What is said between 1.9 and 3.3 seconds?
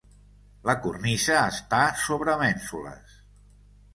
sobre mènsules.